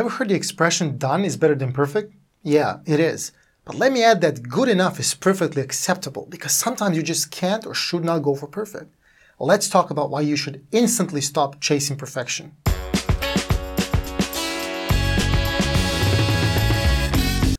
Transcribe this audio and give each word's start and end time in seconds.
Ever 0.00 0.08
heard 0.08 0.30
the 0.30 0.34
expression 0.34 0.96
done 0.96 1.26
is 1.26 1.36
better 1.36 1.54
than 1.54 1.74
perfect? 1.74 2.14
Yeah, 2.42 2.78
it 2.86 3.00
is. 3.00 3.32
But 3.66 3.74
let 3.74 3.92
me 3.92 4.02
add 4.02 4.22
that 4.22 4.48
good 4.48 4.70
enough 4.70 4.98
is 4.98 5.12
perfectly 5.12 5.60
acceptable 5.60 6.26
because 6.30 6.52
sometimes 6.52 6.96
you 6.96 7.02
just 7.02 7.30
can't 7.30 7.66
or 7.66 7.74
should 7.74 8.02
not 8.02 8.22
go 8.22 8.34
for 8.34 8.46
perfect. 8.46 8.94
Let's 9.38 9.68
talk 9.68 9.90
about 9.90 10.08
why 10.08 10.22
you 10.22 10.36
should 10.36 10.66
instantly 10.72 11.20
stop 11.20 11.60
chasing 11.60 11.98
perfection. 11.98 12.56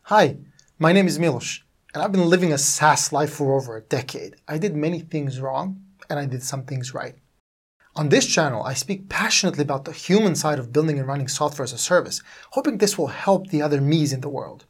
Hi, 0.06 0.38
my 0.80 0.92
name 0.92 1.06
is 1.06 1.20
Milos, 1.20 1.62
and 1.94 2.02
I've 2.02 2.12
been 2.12 2.28
living 2.28 2.52
a 2.52 2.58
SaaS 2.58 3.14
life 3.14 3.34
for 3.34 3.54
over 3.54 3.78
a 3.78 3.82
decade. 3.82 4.38
I 4.48 4.58
did 4.58 4.76
many 4.76 5.02
things 5.02 5.40
wrong, 5.40 5.80
and 6.10 6.18
I 6.18 6.26
did 6.26 6.42
some 6.42 6.64
things 6.64 6.92
right. 6.92 7.14
On 7.94 8.08
this 8.08 8.26
channel, 8.26 8.64
I 8.64 8.74
speak 8.74 9.10
passionately 9.10 9.64
about 9.64 9.84
the 9.84 9.92
human 9.92 10.36
side 10.36 10.60
of 10.60 10.72
building 10.72 10.98
and 10.98 11.08
running 11.08 11.28
software 11.28 11.66
as 11.66 11.74
a 11.74 11.78
service, 11.78 12.24
hoping 12.52 12.78
this 12.78 12.98
will 12.98 13.08
help 13.08 13.48
the 13.48 13.62
other 13.62 13.82
me's 13.82 14.14
in 14.14 14.22
the 14.22 14.30
world. 14.30 14.66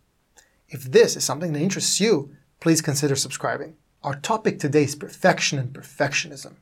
If 0.69 0.85
this 0.85 1.15
is 1.15 1.23
something 1.23 1.53
that 1.53 1.61
interests 1.61 1.99
you, 1.99 2.31
please 2.59 2.81
consider 2.81 3.15
subscribing. 3.15 3.75
Our 4.01 4.15
topic 4.15 4.57
today 4.57 4.85
is 4.85 4.95
perfection 4.95 5.59
and 5.59 5.71
perfectionism. 5.71 6.55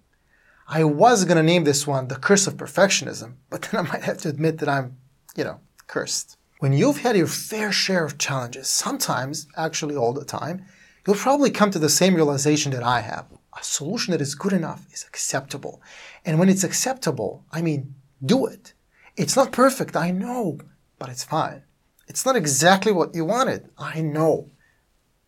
I 0.67 0.83
was 0.83 1.23
going 1.23 1.37
to 1.37 1.43
name 1.43 1.63
this 1.63 1.87
one 1.87 2.09
The 2.09 2.17
Curse 2.17 2.45
of 2.47 2.57
Perfectionism, 2.57 3.35
but 3.49 3.61
then 3.71 3.85
I 3.85 3.89
might 3.89 4.03
have 4.03 4.17
to 4.19 4.29
admit 4.29 4.57
that 4.57 4.67
I'm, 4.67 4.97
you 5.37 5.45
know, 5.45 5.61
cursed. 5.87 6.37
When 6.59 6.73
you've 6.73 6.99
had 6.99 7.15
your 7.15 7.27
fair 7.27 7.71
share 7.71 8.03
of 8.03 8.17
challenges, 8.17 8.67
sometimes, 8.67 9.47
actually 9.55 9.95
all 9.95 10.11
the 10.11 10.25
time, 10.25 10.65
you'll 11.07 11.15
probably 11.15 11.51
come 11.51 11.71
to 11.71 11.79
the 11.79 11.87
same 11.87 12.15
realization 12.15 12.73
that 12.73 12.83
I 12.83 12.99
have 12.99 13.27
a 13.59 13.63
solution 13.63 14.11
that 14.11 14.21
is 14.21 14.35
good 14.35 14.53
enough 14.53 14.85
is 14.91 15.03
acceptable. 15.03 15.81
And 16.25 16.39
when 16.39 16.49
it's 16.49 16.63
acceptable, 16.63 17.43
I 17.51 17.61
mean, 17.61 17.95
do 18.23 18.45
it. 18.45 18.73
It's 19.15 19.35
not 19.35 19.51
perfect, 19.51 19.95
I 19.95 20.11
know, 20.11 20.59
but 20.97 21.09
it's 21.09 21.23
fine. 21.23 21.63
It's 22.07 22.25
not 22.25 22.35
exactly 22.35 22.91
what 22.91 23.13
you 23.13 23.25
wanted, 23.25 23.69
I 23.77 24.01
know, 24.01 24.49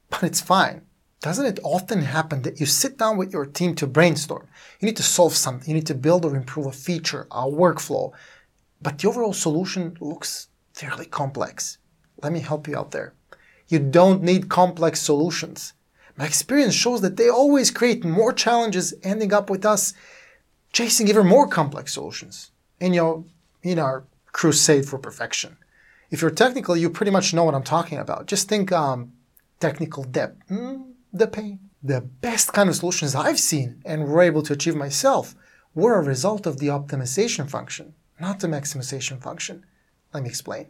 but 0.10 0.24
it's 0.24 0.42
fine. 0.42 0.82
Doesn't 1.20 1.46
it 1.46 1.60
often 1.64 2.02
happen 2.02 2.42
that 2.42 2.60
you 2.60 2.66
sit 2.66 2.98
down 2.98 3.18
with 3.18 3.32
your 3.32 3.46
team 3.46 3.76
to 3.76 3.86
brainstorm? 3.86 4.48
You 4.80 4.88
need 4.88 4.98
to 4.98 5.04
solve 5.04 5.36
something, 5.36 5.70
you 5.70 5.76
need 5.76 5.88
to 5.88 5.94
build 5.94 6.26
or 6.26 6.36
improve 6.36 6.66
a 6.66 6.72
feature, 6.72 7.28
a 7.30 7.44
workflow, 7.44 8.12
but 8.82 8.98
the 8.98 9.08
overall 9.08 9.34
solution 9.34 9.96
looks 10.00 10.48
fairly 10.74 11.06
complex. 11.06 11.78
Let 12.24 12.32
me 12.32 12.40
help 12.40 12.68
you 12.68 12.78
out 12.78 12.92
there. 12.92 13.14
You 13.68 13.80
don't 13.80 14.24
need 14.24 14.50
complex 14.50 15.02
solutions. 15.02 15.74
My 16.22 16.28
experience 16.28 16.76
shows 16.76 17.02
that 17.02 17.18
they 17.18 17.30
always 17.30 17.72
create 17.72 18.06
more 18.06 18.32
challenges, 18.32 18.94
ending 19.02 19.34
up 19.34 19.50
with 19.50 19.66
us 19.66 19.96
chasing 20.72 21.08
even 21.08 21.26
more 21.26 21.48
complex 21.48 21.96
solutions 21.96 22.52
in 22.80 22.94
your 22.94 23.26
in 23.64 23.80
our 23.80 24.04
crusade 24.32 24.86
for 24.86 25.00
perfection. 25.00 25.58
If 26.12 26.22
you're 26.22 26.30
technical, 26.30 26.78
you 26.78 26.92
pretty 26.92 27.12
much 27.12 27.34
know 27.34 27.44
what 27.44 27.56
I'm 27.56 27.64
talking 27.64 27.98
about. 27.98 28.28
Just 28.28 28.48
think 28.48 28.72
um, 28.72 29.14
technical 29.60 30.04
debt, 30.04 30.36
mm, 30.48 30.92
the 31.12 31.26
pain. 31.26 31.58
The 31.82 32.02
best 32.02 32.54
kind 32.54 32.70
of 32.70 32.76
solutions 32.76 33.16
I've 33.16 33.40
seen 33.40 33.82
and 33.84 34.06
were 34.06 34.22
able 34.22 34.44
to 34.44 34.54
achieve 34.54 34.76
myself 34.76 35.34
were 35.74 35.96
a 35.96 36.04
result 36.04 36.46
of 36.46 36.60
the 36.60 36.68
optimization 36.68 37.50
function, 37.50 37.96
not 38.20 38.42
the 38.42 38.48
maximization 38.48 39.20
function. 39.20 39.66
Let 40.14 40.22
me 40.22 40.30
explain. 40.30 40.68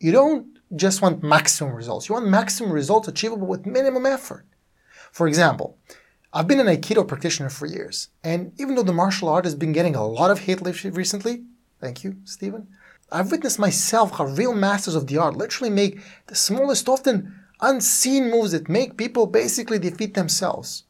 You 0.00 0.12
don't 0.12 0.46
just 0.76 1.02
want 1.02 1.22
maximum 1.22 1.74
results. 1.74 2.08
You 2.08 2.14
want 2.14 2.26
maximum 2.28 2.72
results 2.72 3.06
achievable 3.06 3.46
with 3.46 3.66
minimum 3.66 4.06
effort. 4.06 4.46
For 5.18 5.26
example, 5.26 5.76
I've 6.32 6.46
been 6.46 6.60
an 6.60 6.68
Aikido 6.68 7.04
practitioner 7.04 7.50
for 7.50 7.66
years, 7.66 8.10
and 8.22 8.52
even 8.56 8.76
though 8.76 8.84
the 8.84 8.92
martial 8.92 9.28
art 9.28 9.46
has 9.46 9.56
been 9.56 9.72
getting 9.72 9.96
a 9.96 10.06
lot 10.06 10.30
of 10.30 10.38
hate 10.38 10.60
recently, 10.62 11.42
thank 11.80 12.04
you, 12.04 12.18
Stephen, 12.24 12.68
I've 13.10 13.32
witnessed 13.32 13.58
myself 13.58 14.12
how 14.12 14.26
real 14.26 14.54
masters 14.54 14.94
of 14.94 15.08
the 15.08 15.18
art 15.18 15.36
literally 15.36 15.70
make 15.70 15.98
the 16.28 16.36
smallest, 16.36 16.88
often 16.88 17.34
unseen 17.60 18.30
moves 18.30 18.52
that 18.52 18.68
make 18.68 18.96
people 18.96 19.26
basically 19.26 19.80
defeat 19.80 20.14
themselves. 20.14 20.84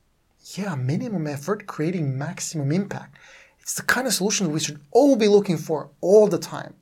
Yeah, 0.57 0.75
minimum 0.75 1.27
effort 1.27 1.67
creating 1.67 2.19
maximum 2.19 2.71
impact. 2.71 3.17
It's 3.61 3.73
the 3.73 3.83
kind 3.83 4.07
of 4.07 4.13
solution 4.13 4.53
we 4.53 4.61
should 4.61 4.81
all 4.91 5.17
be 5.17 5.29
looking 5.29 5.57
for 5.57 5.89
all 6.03 6.29
the 6.29 6.37
time. 6.37 6.75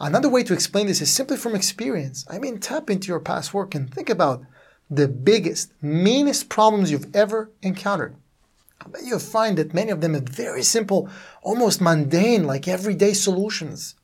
Another 0.00 0.30
way 0.30 0.42
to 0.42 0.54
explain 0.54 0.86
this 0.86 1.02
is 1.02 1.12
simply 1.12 1.36
from 1.36 1.54
experience. 1.54 2.24
I 2.30 2.38
mean, 2.38 2.60
tap 2.60 2.88
into 2.88 3.08
your 3.08 3.20
past 3.20 3.52
work 3.52 3.74
and 3.74 3.92
think 3.92 4.08
about 4.08 4.42
the 4.90 5.08
biggest, 5.08 5.72
meanest 5.82 6.48
problems 6.48 6.90
you've 6.90 7.14
ever 7.14 7.50
encountered. 7.62 8.16
I 8.80 8.88
bet 8.88 9.04
you'll 9.04 9.18
find 9.18 9.58
that 9.58 9.74
many 9.74 9.90
of 9.90 10.00
them 10.00 10.14
are 10.14 10.20
very 10.20 10.62
simple, 10.62 11.08
almost 11.42 11.80
mundane, 11.80 12.44
like 12.44 12.68
everyday 12.68 13.12
solutions. 13.12 13.96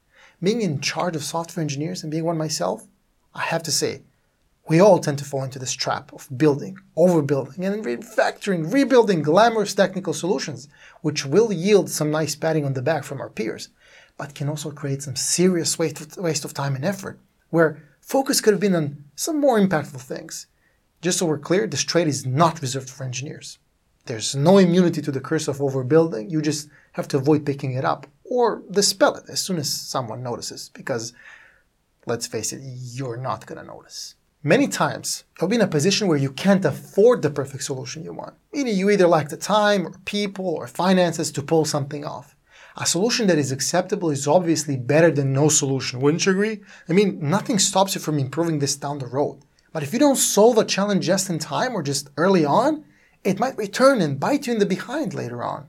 Being 0.43 0.63
in 0.63 0.81
charge 0.81 1.17
of 1.17 1.25
software 1.25 1.63
engineers 1.63 2.03
and 2.03 2.11
being 2.11 2.25
one 2.25 2.37
myself, 2.37 2.87
I 3.35 3.43
have 3.43 3.63
to 3.63 3.73
say, 3.73 4.03
we 4.67 4.81
all 4.81 4.99
tend 4.99 5.19
to 5.19 5.25
fall 5.25 5.45
into 5.45 5.59
this 5.59 5.75
trap 5.75 6.13
of 6.13 6.29
building, 6.37 6.79
overbuilding, 6.97 7.67
and 7.67 7.85
refactoring, 7.85 8.73
rebuilding 8.73 9.23
glamorous 9.23 9.75
technical 9.75 10.13
solutions, 10.13 10.69
which 11.03 11.25
will 11.25 11.53
yield 11.53 11.91
some 11.91 12.11
nice 12.11 12.35
patting 12.35 12.65
on 12.65 12.73
the 12.73 12.83
back 12.83 13.05
from 13.05 13.21
our 13.21 13.29
peers, 13.29 13.69
but 14.17 14.35
can 14.35 14.49
also 14.49 14.71
create 14.71 15.03
some 15.03 15.17
serious 15.17 15.79
waste 15.79 16.45
of 16.45 16.55
time 16.55 16.75
and 16.75 16.85
effort, 16.85 17.19
where 17.51 17.83
focus 18.01 18.41
could 18.41 18.55
have 18.55 18.61
been 18.61 18.75
on 18.75 19.05
some 19.15 19.41
more 19.41 19.59
impactful 19.59 20.01
things. 20.01 20.47
Just 21.05 21.19
so 21.19 21.27
we're 21.27 21.37
clear, 21.37 21.67
this 21.67 21.83
trade 21.83 22.09
is 22.09 22.25
not 22.25 22.63
reserved 22.63 22.89
for 22.89 23.05
engineers. 23.05 23.59
There's 24.07 24.35
no 24.35 24.57
immunity 24.57 25.03
to 25.03 25.13
the 25.13 25.21
curse 25.21 25.49
of 25.49 25.59
overbuilding. 25.59 26.31
You 26.31 26.41
just 26.41 26.71
have 26.93 27.09
to 27.09 27.19
avoid 27.19 27.45
picking 27.45 27.73
it 27.75 27.85
up 27.85 28.07
or 28.25 28.63
dispel 28.71 29.15
it 29.17 29.25
as 29.29 29.39
soon 29.39 29.59
as 29.59 29.71
someone 29.71 30.23
notices 30.23 30.71
because 30.73 31.13
let's 32.07 32.27
face 32.27 32.55
it, 32.55 32.63
you're 32.65 33.19
not 33.19 33.45
going 33.45 33.61
to 33.61 33.67
notice. 33.67 34.15
Many 34.43 34.67
times, 34.67 35.25
you'll 35.39 35.51
be 35.51 35.57
in 35.57 35.61
a 35.61 35.67
position 35.67 36.09
where 36.09 36.17
you 36.17 36.31
can't 36.31 36.65
afford 36.65 37.21
the 37.21 37.29
perfect 37.29 37.65
solution 37.65 38.03
you 38.03 38.15
want. 38.15 38.37
Meaning 38.55 38.75
you 38.75 38.89
either 38.89 39.07
lack 39.07 39.29
the 39.29 39.37
time 39.37 39.87
or 39.87 39.93
people 40.07 40.49
or 40.49 40.67
finances 40.67 41.31
to 41.33 41.43
pull 41.43 41.67
something 41.67 42.07
off. 42.07 42.35
A 42.79 42.87
solution 42.87 43.27
that 43.27 43.37
is 43.37 43.53
acceptable 43.53 44.09
is 44.09 44.27
obviously 44.27 44.79
better 44.79 45.11
than 45.11 45.35
no 45.35 45.51
solution, 45.51 46.01
wouldn't 46.01 46.25
you 46.25 46.33
agree? 46.33 46.63
I 46.89 46.95
mean, 46.95 47.19
nothing 47.21 47.59
stops 47.59 47.95
you 47.95 48.01
from 48.01 48.19
improving 48.19 48.59
this 48.59 48.75
down 48.75 49.01
the 49.01 49.07
road. 49.07 49.41
But 49.75 49.83
if 49.83 49.93
you 49.93 49.99
don't 49.99 50.15
solve 50.15 50.57
a 50.57 50.65
challenge 50.65 51.05
just 51.05 51.29
in 51.29 51.41
time 51.41 51.75
or 51.75 51.83
just 51.83 52.09
early 52.17 52.45
on, 52.45 52.85
it 53.25 53.41
might 53.41 53.59
return 53.59 54.01
and 54.01 54.21
bite 54.21 54.47
you 54.47 54.53
in 54.53 54.61
the 54.61 54.67
behind 54.67 55.15
later 55.15 55.43
on. 55.43 55.67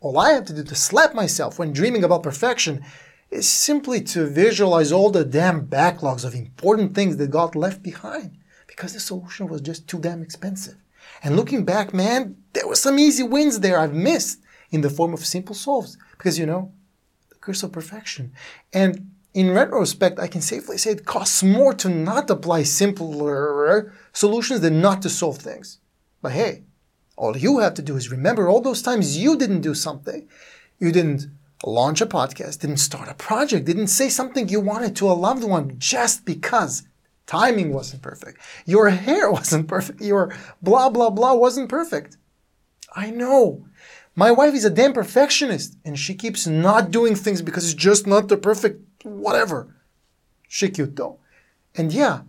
All 0.00 0.18
I 0.18 0.30
have 0.30 0.46
to 0.46 0.54
do 0.54 0.64
to 0.64 0.74
slap 0.74 1.14
myself 1.14 1.58
when 1.58 1.74
dreaming 1.74 2.02
about 2.02 2.22
perfection 2.22 2.82
is 3.30 3.46
simply 3.46 4.00
to 4.00 4.26
visualize 4.26 4.90
all 4.90 5.10
the 5.10 5.22
damn 5.22 5.66
backlogs 5.66 6.24
of 6.24 6.34
important 6.34 6.94
things 6.94 7.18
that 7.18 7.30
got 7.30 7.54
left 7.54 7.82
behind 7.82 8.38
because 8.66 8.94
the 8.94 9.00
solution 9.00 9.48
was 9.48 9.60
just 9.60 9.86
too 9.86 9.98
damn 9.98 10.22
expensive. 10.22 10.76
And 11.22 11.36
looking 11.36 11.66
back, 11.66 11.92
man, 11.92 12.38
there 12.54 12.66
were 12.66 12.74
some 12.74 12.98
easy 12.98 13.22
wins 13.22 13.60
there 13.60 13.78
I've 13.78 13.92
missed 13.92 14.40
in 14.70 14.80
the 14.80 14.88
form 14.88 15.12
of 15.12 15.26
simple 15.26 15.54
solves 15.54 15.98
because, 16.16 16.38
you 16.38 16.46
know, 16.46 16.72
the 17.28 17.34
curse 17.34 17.62
of 17.62 17.70
perfection. 17.70 18.32
And 18.72 19.10
in 19.36 19.50
retrospect, 19.50 20.18
I 20.18 20.28
can 20.28 20.40
safely 20.40 20.78
say 20.78 20.92
it 20.92 21.04
costs 21.04 21.42
more 21.42 21.74
to 21.74 21.90
not 21.90 22.30
apply 22.30 22.62
simpler 22.62 23.92
solutions 24.14 24.62
than 24.62 24.80
not 24.80 25.02
to 25.02 25.10
solve 25.10 25.36
things. 25.36 25.78
But 26.22 26.32
hey, 26.32 26.62
all 27.16 27.36
you 27.36 27.58
have 27.58 27.74
to 27.74 27.82
do 27.82 27.96
is 27.96 28.10
remember 28.10 28.48
all 28.48 28.62
those 28.62 28.80
times 28.80 29.18
you 29.18 29.36
didn't 29.36 29.60
do 29.60 29.74
something. 29.74 30.26
You 30.78 30.90
didn't 30.90 31.26
launch 31.66 32.00
a 32.00 32.06
podcast, 32.06 32.60
didn't 32.60 32.78
start 32.78 33.10
a 33.10 33.14
project, 33.14 33.66
didn't 33.66 33.88
say 33.88 34.08
something 34.08 34.48
you 34.48 34.58
wanted 34.58 34.96
to 34.96 35.10
a 35.10 35.12
loved 35.12 35.44
one 35.44 35.74
just 35.76 36.24
because 36.24 36.84
timing 37.26 37.74
wasn't 37.74 38.00
perfect. 38.00 38.40
Your 38.64 38.88
hair 38.88 39.30
wasn't 39.38 39.68
perfect. 39.68 40.00
Your 40.00 40.34
blah, 40.62 40.88
blah, 40.88 41.10
blah 41.10 41.34
wasn't 41.34 41.68
perfect. 41.68 42.16
I 42.94 43.10
know. 43.10 43.66
My 44.14 44.30
wife 44.30 44.54
is 44.54 44.64
a 44.64 44.70
damn 44.70 44.94
perfectionist 44.94 45.76
and 45.84 45.98
she 45.98 46.14
keeps 46.14 46.46
not 46.46 46.90
doing 46.90 47.14
things 47.14 47.42
because 47.42 47.66
it's 47.66 47.74
just 47.74 48.06
not 48.06 48.28
the 48.28 48.38
perfect 48.38 48.85
whatever. 49.02 49.76
Shikyuto. 50.48 51.18
And 51.74 51.92
yeah, 51.92 52.22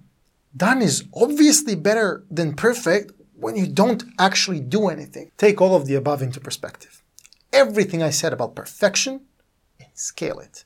done 0.56 0.82
is 0.82 1.06
obviously 1.14 1.76
better 1.76 2.26
than 2.30 2.56
perfect 2.56 3.12
when 3.36 3.56
you 3.56 3.68
don't 3.68 4.04
actually 4.20 4.60
do 4.60 4.90
anything. 4.90 5.32
Take 5.38 5.62
all 5.62 5.76
of 5.76 5.86
the 5.86 5.96
above 5.96 6.22
into 6.22 6.40
perspective. 6.40 7.04
Everything 7.54 8.04
I 8.04 8.10
said 8.10 8.34
about 8.34 8.56
perfection 8.56 9.22
and 9.80 9.90
scale 9.94 10.40
it. 10.40 10.66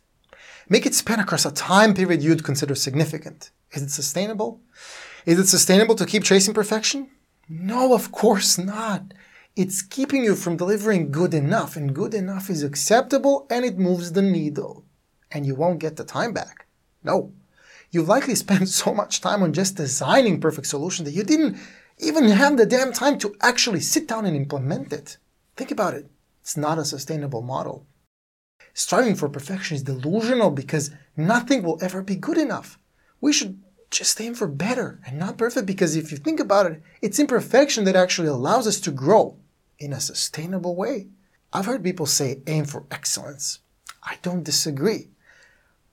Make 0.69 0.85
it 0.85 0.95
span 0.95 1.19
across 1.19 1.45
a 1.45 1.51
time 1.51 1.93
period 1.93 2.23
you'd 2.23 2.43
consider 2.43 2.75
significant. 2.75 3.51
Is 3.73 3.83
it 3.83 3.91
sustainable? 3.91 4.61
Is 5.25 5.37
it 5.37 5.47
sustainable 5.47 5.95
to 5.95 6.05
keep 6.05 6.23
chasing 6.23 6.53
perfection? 6.53 7.09
No, 7.49 7.93
of 7.93 8.11
course 8.11 8.57
not. 8.57 9.13
It's 9.55 9.81
keeping 9.81 10.23
you 10.23 10.35
from 10.35 10.55
delivering 10.55 11.11
good 11.11 11.33
enough, 11.33 11.75
and 11.75 11.93
good 11.93 12.13
enough 12.13 12.49
is 12.49 12.63
acceptable 12.63 13.45
and 13.49 13.65
it 13.65 13.77
moves 13.77 14.13
the 14.13 14.21
needle 14.21 14.85
and 15.31 15.45
you 15.45 15.55
won't 15.55 15.79
get 15.79 15.95
the 15.95 16.03
time 16.03 16.33
back. 16.33 16.67
No. 17.03 17.33
You've 17.91 18.07
likely 18.07 18.35
spent 18.35 18.69
so 18.81 18.93
much 18.93 19.21
time 19.21 19.43
on 19.43 19.53
just 19.53 19.77
designing 19.77 20.39
perfect 20.39 20.67
solutions 20.67 21.05
that 21.07 21.15
you 21.15 21.23
didn't 21.23 21.57
even 21.99 22.29
have 22.29 22.57
the 22.57 22.65
damn 22.65 22.93
time 22.93 23.17
to 23.19 23.35
actually 23.41 23.81
sit 23.81 24.07
down 24.07 24.25
and 24.25 24.35
implement 24.35 24.91
it. 24.91 25.17
Think 25.55 25.71
about 25.71 25.93
it. 25.93 26.09
It's 26.41 26.57
not 26.57 26.79
a 26.79 26.85
sustainable 26.85 27.41
model. 27.41 27.85
Striving 28.73 29.15
for 29.15 29.29
perfection 29.29 29.75
is 29.75 29.83
delusional 29.83 30.49
because 30.49 30.91
nothing 31.17 31.61
will 31.61 31.77
ever 31.81 32.01
be 32.01 32.15
good 32.15 32.37
enough. 32.37 32.79
We 33.19 33.33
should 33.33 33.61
just 33.91 34.19
aim 34.21 34.33
for 34.33 34.47
better 34.47 34.99
and 35.05 35.19
not 35.19 35.37
perfect 35.37 35.67
because 35.67 35.95
if 35.95 36.11
you 36.11 36.17
think 36.17 36.39
about 36.39 36.65
it, 36.65 36.81
it's 37.01 37.19
imperfection 37.19 37.83
that 37.83 37.95
actually 37.95 38.29
allows 38.29 38.65
us 38.65 38.79
to 38.81 38.91
grow 38.91 39.37
in 39.77 39.91
a 39.93 39.99
sustainable 39.99 40.75
way. 40.75 41.07
I've 41.51 41.65
heard 41.65 41.83
people 41.83 42.05
say 42.05 42.41
aim 42.47 42.65
for 42.65 42.85
excellence. 42.89 43.59
I 44.01 44.17
don't 44.21 44.43
disagree. 44.43 45.09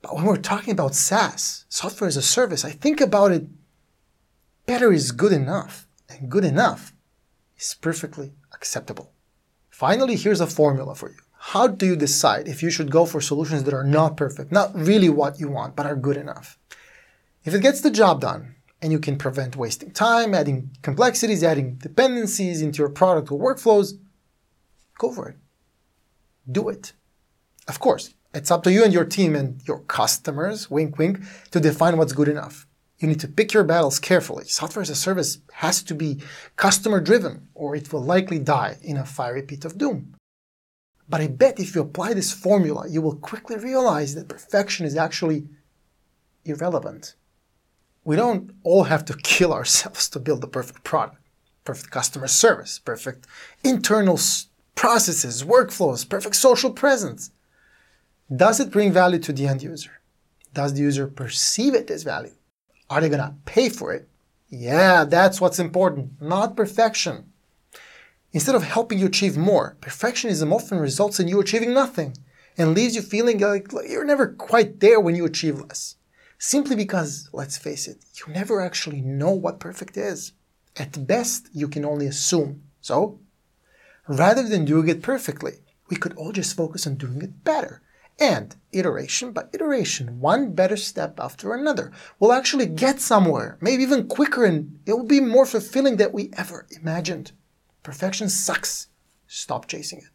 But 0.01 0.15
when 0.15 0.25
we're 0.25 0.37
talking 0.37 0.71
about 0.71 0.95
SaaS, 0.95 1.65
software 1.69 2.07
as 2.07 2.17
a 2.17 2.21
service, 2.21 2.63
I 2.63 2.71
think 2.71 3.01
about 3.01 3.31
it 3.31 3.47
better 4.65 4.93
is 4.93 5.11
good 5.11 5.33
enough, 5.33 5.87
and 6.07 6.29
good 6.29 6.45
enough 6.45 6.93
is 7.57 7.75
perfectly 7.81 8.33
acceptable. 8.53 9.11
Finally, 9.69 10.15
here's 10.15 10.41
a 10.41 10.47
formula 10.47 10.95
for 10.95 11.09
you. 11.09 11.17
How 11.37 11.67
do 11.67 11.85
you 11.85 11.95
decide 11.95 12.47
if 12.47 12.61
you 12.61 12.69
should 12.69 12.91
go 12.91 13.05
for 13.05 13.21
solutions 13.21 13.63
that 13.63 13.73
are 13.73 13.83
not 13.83 14.17
perfect, 14.17 14.51
not 14.51 14.75
really 14.75 15.09
what 15.09 15.39
you 15.39 15.47
want, 15.47 15.75
but 15.75 15.85
are 15.85 15.95
good 15.95 16.17
enough? 16.17 16.57
If 17.43 17.53
it 17.53 17.61
gets 17.61 17.81
the 17.81 17.91
job 17.91 18.21
done, 18.21 18.55
and 18.81 18.91
you 18.91 18.99
can 18.99 19.17
prevent 19.17 19.55
wasting 19.55 19.91
time, 19.91 20.33
adding 20.33 20.71
complexities, 20.81 21.43
adding 21.43 21.75
dependencies 21.75 22.61
into 22.61 22.79
your 22.79 22.89
product 22.89 23.31
or 23.31 23.39
workflows, 23.39 23.93
go 24.97 25.11
for 25.11 25.29
it. 25.29 25.37
Do 26.49 26.69
it. 26.69 26.93
Of 27.67 27.79
course, 27.79 28.13
it's 28.33 28.51
up 28.51 28.63
to 28.63 28.71
you 28.71 28.83
and 28.83 28.93
your 28.93 29.05
team 29.05 29.35
and 29.35 29.61
your 29.67 29.79
customers, 29.79 30.69
wink 30.69 30.97
wink, 30.97 31.19
to 31.51 31.59
define 31.59 31.97
what's 31.97 32.13
good 32.13 32.27
enough. 32.27 32.67
You 32.99 33.07
need 33.07 33.19
to 33.21 33.27
pick 33.27 33.53
your 33.53 33.63
battles 33.63 33.97
carefully. 33.97 34.45
Software 34.45 34.81
as 34.81 34.89
a 34.89 34.95
service 34.95 35.39
has 35.53 35.81
to 35.83 35.95
be 35.95 36.21
customer 36.57 36.99
driven, 36.99 37.47
or 37.55 37.75
it 37.75 37.91
will 37.93 38.03
likely 38.03 38.39
die 38.39 38.77
in 38.81 38.97
a 38.97 39.05
fiery 39.05 39.41
pit 39.41 39.65
of 39.65 39.77
doom. 39.77 40.15
But 41.07 41.21
I 41.21 41.27
bet 41.27 41.59
if 41.59 41.73
you 41.73 41.81
apply 41.81 42.13
this 42.13 42.33
formula, 42.33 42.87
you 42.87 43.01
will 43.01 43.15
quickly 43.15 43.57
realize 43.57 44.13
that 44.15 44.27
perfection 44.27 44.85
is 44.85 44.95
actually 44.95 45.47
irrelevant. 46.45 47.15
We 48.03 48.15
don't 48.15 48.51
all 48.63 48.83
have 48.83 49.05
to 49.05 49.17
kill 49.17 49.53
ourselves 49.53 50.09
to 50.09 50.19
build 50.19 50.41
the 50.41 50.47
perfect 50.47 50.83
product, 50.83 51.17
perfect 51.63 51.91
customer 51.91 52.27
service, 52.27 52.79
perfect 52.79 53.25
internal 53.63 54.19
processes, 54.75 55.43
workflows, 55.43 56.07
perfect 56.07 56.35
social 56.35 56.71
presence. 56.71 57.31
Does 58.33 58.59
it 58.59 58.69
bring 58.69 58.91
value 58.91 59.17
to 59.19 59.33
the 59.33 59.47
end 59.47 59.63
user? 59.63 60.01
Does 60.53 60.73
the 60.73 60.81
user 60.81 61.07
perceive 61.07 61.73
it 61.73 61.89
as 61.89 62.03
value? 62.03 62.35
Are 62.87 63.01
they 63.01 63.09
going 63.09 63.21
to 63.21 63.33
pay 63.45 63.69
for 63.69 63.91
it? 63.91 64.07
Yeah, 64.49 65.03
that's 65.05 65.41
what's 65.41 65.57
important, 65.57 66.21
not 66.21 66.55
perfection. 66.55 67.31
Instead 68.31 68.53
of 68.53 68.63
helping 68.63 68.99
you 68.99 69.07
achieve 69.07 69.35
more, 69.35 69.77
perfectionism 69.81 70.53
often 70.53 70.79
results 70.79 71.19
in 71.19 71.27
you 71.27 71.39
achieving 71.39 71.73
nothing 71.73 72.15
and 72.55 72.75
leaves 72.75 72.95
you 72.95 73.01
feeling 73.01 73.39
like 73.39 73.71
you're 73.87 74.05
never 74.05 74.27
quite 74.27 74.79
there 74.79 74.99
when 74.99 75.15
you 75.15 75.25
achieve 75.25 75.61
less. 75.61 75.95
Simply 76.37 76.75
because, 76.75 77.29
let's 77.33 77.57
face 77.57 77.87
it, 77.87 78.05
you 78.15 78.31
never 78.31 78.61
actually 78.61 79.01
know 79.01 79.31
what 79.31 79.59
perfect 79.59 79.97
is. 79.97 80.33
At 80.77 81.07
best, 81.07 81.49
you 81.51 81.67
can 81.67 81.83
only 81.83 82.05
assume. 82.05 82.61
So, 82.79 83.19
rather 84.07 84.43
than 84.43 84.65
doing 84.65 84.87
it 84.87 85.01
perfectly, 85.01 85.53
we 85.89 85.97
could 85.97 86.13
all 86.13 86.31
just 86.31 86.55
focus 86.55 86.85
on 86.85 86.95
doing 86.95 87.21
it 87.23 87.43
better. 87.43 87.81
And 88.19 88.55
iteration 88.73 89.31
by 89.31 89.45
iteration, 89.53 90.19
one 90.19 90.53
better 90.53 90.75
step 90.75 91.19
after 91.19 91.53
another, 91.53 91.91
we'll 92.19 92.33
actually 92.33 92.65
get 92.65 92.99
somewhere, 92.99 93.57
maybe 93.61 93.81
even 93.83 94.07
quicker, 94.07 94.43
and 94.43 94.79
it 94.85 94.93
will 94.93 95.05
be 95.05 95.21
more 95.21 95.45
fulfilling 95.45 95.95
than 95.95 96.11
we 96.11 96.29
ever 96.37 96.67
imagined. 96.81 97.31
Perfection 97.81 98.27
sucks. 98.27 98.89
Stop 99.25 99.67
chasing 99.67 99.99
it. 99.99 100.09